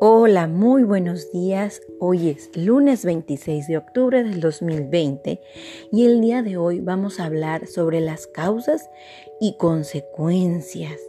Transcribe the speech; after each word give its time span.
Hola, 0.00 0.46
muy 0.46 0.84
buenos 0.84 1.32
días. 1.32 1.82
Hoy 1.98 2.28
es 2.28 2.56
lunes 2.56 3.04
26 3.04 3.66
de 3.66 3.78
octubre 3.78 4.22
del 4.22 4.40
2020 4.40 5.40
y 5.90 6.06
el 6.06 6.20
día 6.20 6.44
de 6.44 6.56
hoy 6.56 6.78
vamos 6.78 7.18
a 7.18 7.24
hablar 7.24 7.66
sobre 7.66 8.00
las 8.00 8.28
causas 8.28 8.88
y 9.40 9.56
consecuencias. 9.56 11.00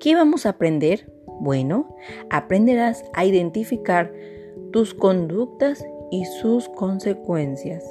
¿Qué 0.00 0.14
vamos 0.14 0.44
a 0.44 0.50
aprender? 0.50 1.10
Bueno, 1.40 1.96
aprenderás 2.28 3.04
a 3.14 3.24
identificar 3.24 4.12
tus 4.70 4.92
conductas 4.92 5.82
y 6.10 6.26
sus 6.26 6.68
consecuencias. 6.68 7.84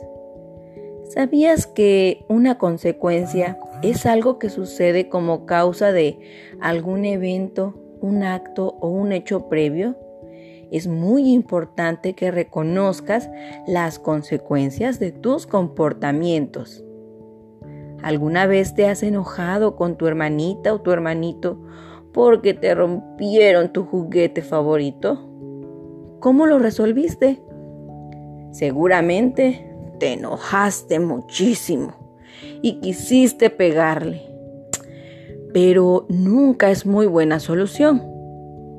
¿Sabías 1.09 1.65
que 1.65 2.23
una 2.29 2.59
consecuencia 2.59 3.57
es 3.81 4.05
algo 4.05 4.37
que 4.37 4.49
sucede 4.49 5.09
como 5.09 5.47
causa 5.47 5.91
de 5.91 6.19
algún 6.59 7.03
evento 7.03 7.86
un 8.01 8.23
acto 8.23 8.77
o 8.79 8.89
un 8.89 9.11
hecho 9.11 9.49
previo, 9.49 9.95
es 10.71 10.87
muy 10.87 11.31
importante 11.31 12.13
que 12.13 12.31
reconozcas 12.31 13.29
las 13.67 13.99
consecuencias 13.99 14.99
de 14.99 15.11
tus 15.11 15.47
comportamientos. 15.47 16.83
¿Alguna 18.03 18.45
vez 18.47 18.73
te 18.75 18.87
has 18.87 19.01
enojado 19.01 19.75
con 19.75 19.97
tu 19.97 20.07
hermanita 20.07 20.73
o 20.73 20.81
tu 20.81 20.91
hermanito 20.91 21.59
porque 22.13 22.53
te 22.53 22.75
rompieron 22.75 23.71
tu 23.71 23.85
juguete 23.85 24.41
favorito? 24.41 25.29
¿Cómo 26.19 26.45
lo 26.45 26.59
resolviste? 26.59 27.41
Seguramente 28.51 29.73
te 29.99 30.13
enojaste 30.13 30.99
muchísimo 30.99 31.93
y 32.61 32.79
quisiste 32.79 33.49
pegarle 33.49 34.36
pero 35.53 36.05
nunca 36.09 36.69
es 36.71 36.85
muy 36.85 37.07
buena 37.07 37.39
solución. 37.39 38.03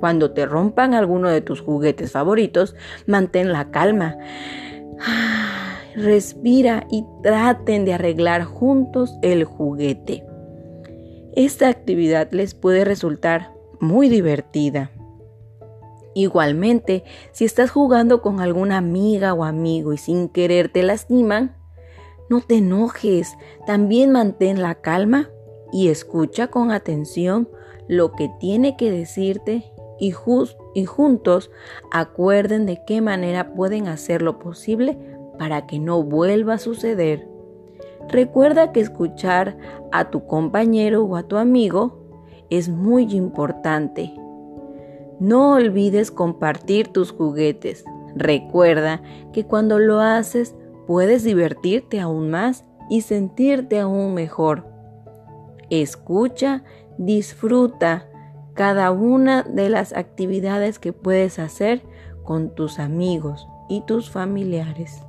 Cuando 0.01 0.33
te 0.33 0.47
rompan 0.47 0.95
alguno 0.95 1.29
de 1.29 1.41
tus 1.41 1.61
juguetes 1.61 2.12
favoritos, 2.12 2.75
mantén 3.06 3.53
la 3.53 3.70
calma. 3.70 4.17
Respira 5.95 6.87
y 6.91 7.05
traten 7.23 7.84
de 7.84 7.95
arreglar 7.95 8.45
juntos 8.45 9.19
el 9.23 9.45
juguete. 9.45 10.25
Esta 11.34 11.69
actividad 11.69 12.31
les 12.31 12.55
puede 12.55 12.84
resultar 12.84 13.53
muy 13.81 14.09
divertida. 14.09 14.91
Igualmente, 16.15 17.05
si 17.33 17.45
estás 17.45 17.71
jugando 17.71 18.23
con 18.23 18.41
alguna 18.41 18.77
amiga 18.77 19.34
o 19.34 19.45
amigo 19.45 19.93
y 19.93 19.98
sin 19.98 20.28
querer 20.28 20.69
te 20.69 20.83
lastiman, 20.83 21.56
no 22.28 22.41
te 22.41 22.56
enojes, 22.56 23.37
también 23.67 24.12
mantén 24.12 24.61
la 24.61 24.77
calma 24.77 25.31
y 25.73 25.89
escucha 25.89 26.49
con 26.49 26.71
atención 26.71 27.49
lo 27.89 28.13
que 28.13 28.31
tiene 28.39 28.77
que 28.77 28.91
decirte 28.91 29.73
y, 29.99 30.13
juntos 30.13 31.51
acuerden 31.91 32.67
de 32.67 32.83
qué 32.87 33.01
manera 33.01 33.55
pueden 33.55 33.89
hacer 33.89 34.23
lo 34.23 34.39
posible 34.39 34.99
para 35.39 35.67
que 35.67 35.79
no 35.79 36.03
vuelva 36.03 36.55
a 36.55 36.59
suceder. 36.59 37.29
Recuerda 38.09 38.73
que 38.73 38.81
escuchar 38.81 39.57
a 39.93 40.11
tu 40.11 40.27
compañero 40.27 41.05
o 41.05 41.17
a 41.17 41.25
tu 41.25 41.37
amigo 41.37 41.99
es 42.49 42.69
muy 42.69 43.13
importante. 43.15 44.15
No 45.21 45.55
olvides 45.55 46.11
compartir 46.11 46.89
tus 46.89 47.11
juguetes. 47.11 47.85
Recuerda 48.15 49.03
que 49.33 49.45
cuando 49.45 49.79
lo 49.79 50.01
haces 50.01 50.55
puedes 50.87 51.25
divertirte 51.25 52.01
aún 52.01 52.31
más 52.31 52.65
y 52.89 53.03
sentirte 53.03 53.81
aún 53.81 54.15
mejor. 54.15 54.68
Escucha, 55.71 56.65
disfruta 56.97 58.09
cada 58.55 58.91
una 58.91 59.43
de 59.43 59.69
las 59.69 59.93
actividades 59.93 60.79
que 60.79 60.93
puedes 60.93 61.39
hacer 61.39 61.83
con 62.25 62.55
tus 62.55 62.79
amigos 62.79 63.47
y 63.69 63.83
tus 63.83 64.11
familiares. 64.11 65.01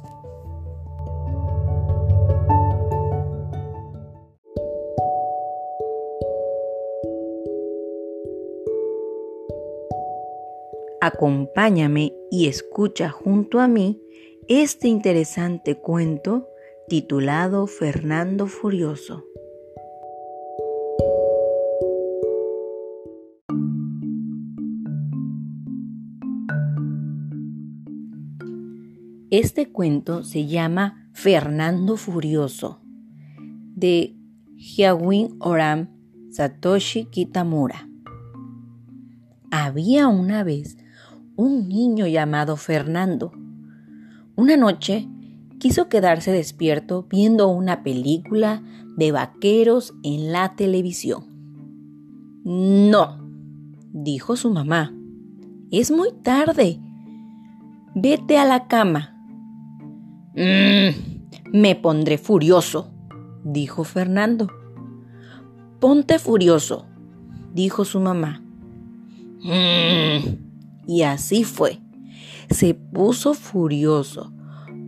Acompáñame 11.02 12.14
y 12.30 12.48
escucha 12.48 13.10
junto 13.10 13.62
a 13.62 13.68
mí 13.68 14.02
este 14.50 14.90
interesante 14.90 15.76
cuento 15.80 16.50
titulado 16.88 17.68
Fernando 17.68 18.48
Furioso. 18.48 19.24
Este 29.32 29.72
cuento 29.72 30.24
se 30.24 30.48
llama 30.48 31.08
Fernando 31.14 31.98
Furioso 31.98 32.80
de 33.76 34.16
Hyawin 34.56 35.36
Oram 35.40 35.90
Satoshi 36.32 37.06
Kitamura. 37.06 37.88
Había 39.52 40.08
una 40.08 40.44
vez 40.44 40.80
un 41.36 41.70
niño 41.70 42.08
llamado 42.08 42.58
Fernando. 42.58 43.32
Una 44.36 44.58
noche 44.58 45.08
quiso 45.60 45.90
quedarse 45.90 46.32
despierto 46.32 47.06
viendo 47.08 47.50
una 47.50 47.84
película 47.84 48.64
de 48.98 49.12
vaqueros 49.12 49.94
en 50.02 50.32
la 50.32 50.56
televisión. 50.56 51.26
No, 52.44 53.30
dijo 53.94 54.36
su 54.36 54.50
mamá. 54.50 54.92
Es 55.70 55.92
muy 55.92 56.14
tarde. 56.24 56.80
Vete 57.94 58.40
a 58.40 58.46
la 58.46 58.68
cama. 58.68 59.18
Mm, 60.36 60.90
me 61.52 61.76
pondré 61.76 62.18
furioso, 62.18 62.92
dijo 63.44 63.84
Fernando. 63.84 64.48
Ponte 65.80 66.20
furioso, 66.20 66.86
dijo 67.54 67.86
su 67.86 68.00
mamá. 68.00 68.44
Mm, 69.42 70.88
y 70.88 71.04
así 71.04 71.44
fue. 71.44 71.80
Se 72.50 72.74
puso 72.74 73.34
furioso, 73.34 74.32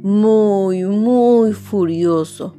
muy, 0.04 0.84
muy 0.84 1.54
furioso. 1.54 2.56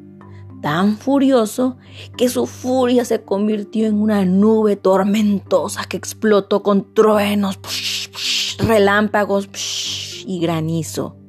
Tan 0.62 0.96
furioso 0.96 1.76
que 2.16 2.28
su 2.28 2.46
furia 2.46 3.04
se 3.04 3.22
convirtió 3.24 3.86
en 3.86 4.00
una 4.00 4.24
nube 4.24 4.76
tormentosa 4.76 5.84
que 5.84 5.96
explotó 5.96 6.62
con 6.62 6.94
truenos, 6.94 7.58
relámpagos 8.58 9.48
y 10.24 10.38
granizo. 10.40 11.21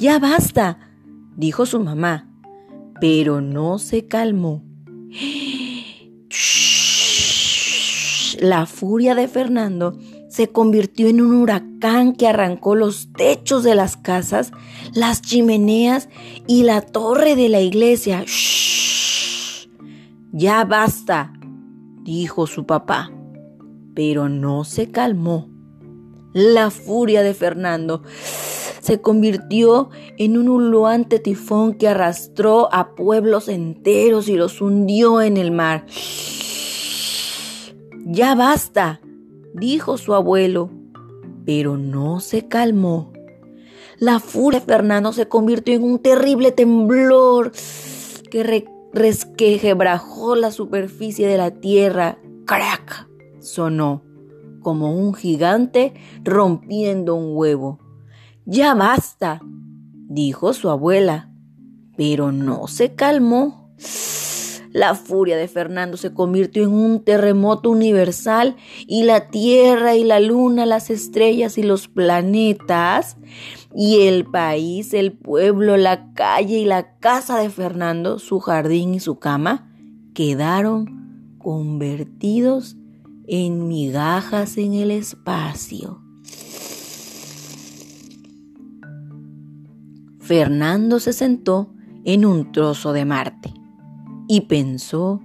Ya 0.00 0.18
basta, 0.18 0.78
dijo 1.36 1.66
su 1.66 1.78
mamá, 1.78 2.26
pero 3.02 3.42
no 3.42 3.78
se 3.78 4.06
calmó. 4.06 4.64
La 8.40 8.64
furia 8.64 9.14
de 9.14 9.28
Fernando 9.28 9.98
se 10.30 10.48
convirtió 10.48 11.08
en 11.08 11.20
un 11.20 11.34
huracán 11.34 12.14
que 12.14 12.26
arrancó 12.26 12.76
los 12.76 13.12
techos 13.12 13.62
de 13.62 13.74
las 13.74 13.98
casas, 13.98 14.52
las 14.94 15.20
chimeneas 15.20 16.08
y 16.46 16.62
la 16.62 16.80
torre 16.80 17.36
de 17.36 17.50
la 17.50 17.60
iglesia. 17.60 18.24
Ya 20.32 20.64
basta, 20.64 21.34
dijo 22.04 22.46
su 22.46 22.64
papá, 22.64 23.12
pero 23.94 24.30
no 24.30 24.64
se 24.64 24.90
calmó. 24.90 25.50
La 26.32 26.70
furia 26.70 27.22
de 27.22 27.34
Fernando 27.34 28.02
se 28.80 29.00
convirtió 29.00 29.90
en 30.18 30.36
un 30.36 30.48
uluante 30.48 31.18
tifón 31.18 31.74
que 31.74 31.88
arrastró 31.88 32.68
a 32.72 32.94
pueblos 32.94 33.48
enteros 33.48 34.28
y 34.28 34.36
los 34.36 34.60
hundió 34.60 35.22
en 35.22 35.36
el 35.36 35.52
mar. 35.52 35.86
Ya 38.06 38.34
basta, 38.34 39.00
dijo 39.54 39.98
su 39.98 40.14
abuelo, 40.14 40.70
pero 41.44 41.76
no 41.76 42.20
se 42.20 42.48
calmó. 42.48 43.12
La 43.98 44.18
furia 44.18 44.60
de 44.60 44.66
Fernando 44.66 45.12
se 45.12 45.28
convirtió 45.28 45.74
en 45.74 45.84
un 45.84 45.98
terrible 45.98 46.52
temblor 46.52 47.52
que 48.30 48.66
resquebrajó 48.92 50.34
la 50.34 50.50
superficie 50.50 51.28
de 51.28 51.36
la 51.36 51.50
tierra. 51.50 52.18
¡Crack! 52.46 53.08
sonó 53.40 54.02
como 54.62 54.94
un 54.94 55.14
gigante 55.14 55.94
rompiendo 56.24 57.14
un 57.14 57.36
huevo. 57.36 57.78
Ya 58.52 58.74
basta, 58.74 59.40
dijo 60.08 60.54
su 60.54 60.70
abuela, 60.70 61.30
pero 61.96 62.32
no 62.32 62.66
se 62.66 62.96
calmó. 62.96 63.72
La 64.72 64.96
furia 64.96 65.36
de 65.36 65.46
Fernando 65.46 65.96
se 65.96 66.12
convirtió 66.12 66.64
en 66.64 66.72
un 66.72 67.04
terremoto 67.04 67.70
universal 67.70 68.56
y 68.88 69.04
la 69.04 69.28
Tierra 69.28 69.94
y 69.94 70.02
la 70.02 70.18
Luna, 70.18 70.66
las 70.66 70.90
estrellas 70.90 71.58
y 71.58 71.62
los 71.62 71.86
planetas 71.86 73.18
y 73.72 74.08
el 74.08 74.24
país, 74.24 74.94
el 74.94 75.12
pueblo, 75.12 75.76
la 75.76 76.12
calle 76.14 76.58
y 76.58 76.64
la 76.64 76.98
casa 76.98 77.38
de 77.38 77.50
Fernando, 77.50 78.18
su 78.18 78.40
jardín 78.40 78.94
y 78.96 78.98
su 78.98 79.20
cama, 79.20 79.72
quedaron 80.12 81.36
convertidos 81.38 82.76
en 83.28 83.68
migajas 83.68 84.58
en 84.58 84.74
el 84.74 84.90
espacio. 84.90 86.02
Fernando 90.30 91.00
se 91.00 91.12
sentó 91.12 91.74
en 92.04 92.24
un 92.24 92.52
trozo 92.52 92.92
de 92.92 93.04
Marte 93.04 93.52
y 94.28 94.42
pensó 94.42 95.20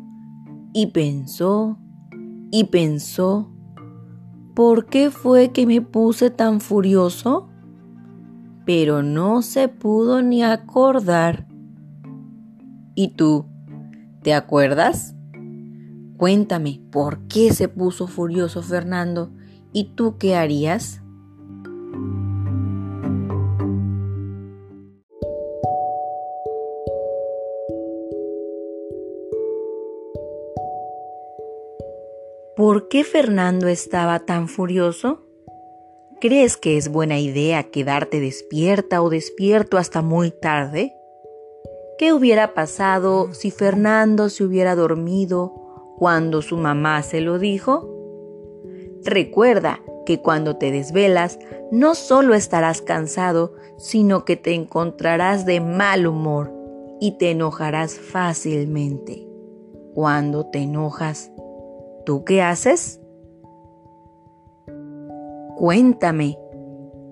y 0.73 0.87
pensó 0.87 1.77
y 2.49 2.63
pensó, 2.63 3.51
¿por 4.55 4.87
qué 4.87 5.11
fue 5.11 5.51
que 5.51 5.67
me 5.67 5.79
puse 5.79 6.31
tan 6.31 6.59
furioso? 6.59 7.47
Pero 8.65 9.03
no 9.03 9.43
se 9.43 9.67
pudo 9.67 10.23
ni 10.23 10.41
acordar. 10.41 11.47
¿Y 12.95 13.09
tú? 13.09 13.45
¿Te 14.23 14.33
acuerdas? 14.33 15.13
Cuéntame, 16.17 16.81
¿por 16.91 17.27
qué 17.27 17.53
se 17.53 17.67
puso 17.67 18.07
furioso 18.07 18.63
Fernando? 18.63 19.29
¿Y 19.71 19.93
tú 19.93 20.17
qué 20.17 20.35
harías? 20.35 21.03
¿Por 32.55 32.87
qué 32.87 33.03
Fernando 33.03 33.67
estaba 33.67 34.19
tan 34.19 34.47
furioso? 34.47 35.25
¿Crees 36.21 36.55
que 36.55 36.77
es 36.77 36.87
buena 36.87 37.19
idea 37.19 37.63
quedarte 37.63 38.21
despierta 38.21 39.01
o 39.01 39.09
despierto 39.09 39.77
hasta 39.77 40.01
muy 40.01 40.31
tarde? 40.31 40.95
¿Qué 41.97 42.13
hubiera 42.13 42.53
pasado 42.53 43.33
si 43.33 43.51
Fernando 43.51 44.29
se 44.29 44.45
hubiera 44.45 44.73
dormido 44.73 45.53
cuando 45.97 46.41
su 46.41 46.55
mamá 46.55 47.03
se 47.03 47.19
lo 47.19 47.39
dijo? 47.39 47.89
Recuerda 49.03 49.81
que 50.05 50.21
cuando 50.21 50.55
te 50.55 50.71
desvelas 50.71 51.37
no 51.71 51.93
solo 51.93 52.35
estarás 52.35 52.81
cansado, 52.81 53.53
sino 53.77 54.23
que 54.23 54.37
te 54.37 54.53
encontrarás 54.53 55.45
de 55.45 55.59
mal 55.59 56.07
humor 56.07 56.53
y 57.01 57.17
te 57.17 57.31
enojarás 57.31 57.99
fácilmente. 57.99 59.27
Cuando 59.93 60.45
te 60.45 60.59
enojas, 60.59 61.31
¿Tú 62.05 62.23
qué 62.23 62.41
haces? 62.41 63.01
Cuéntame, 65.55 66.37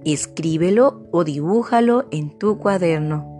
escríbelo 0.05 1.07
o 1.11 1.23
dibújalo 1.23 2.05
en 2.11 2.37
tu 2.37 2.59
cuaderno. 2.59 3.32